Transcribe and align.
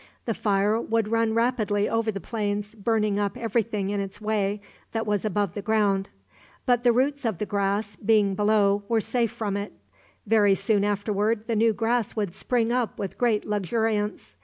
The 0.25 0.33
fire 0.33 0.81
would 0.81 1.09
run 1.11 1.35
rapidly 1.35 1.87
over 1.87 2.11
the 2.11 2.19
plains, 2.19 2.73
burning 2.73 3.19
up 3.19 3.37
every 3.37 3.61
thing 3.61 3.91
in 3.91 3.99
its 3.99 4.19
way 4.19 4.59
that 4.93 5.05
was 5.05 5.23
above 5.23 5.53
the 5.53 5.61
ground. 5.61 6.09
But 6.65 6.83
the 6.83 6.91
roots 6.91 7.23
of 7.23 7.37
the 7.37 7.45
grass, 7.45 7.95
being 7.97 8.33
below, 8.33 8.81
were 8.87 8.99
safe 8.99 9.29
from 9.29 9.55
it. 9.55 9.73
Very 10.25 10.55
soon 10.55 10.83
afterward 10.83 11.45
the 11.45 11.55
new 11.55 11.71
grass 11.73 12.15
would 12.15 12.33
spring 12.33 12.71
up 12.71 12.97
with 12.97 13.19
great 13.19 13.45
luxuriance. 13.45 14.37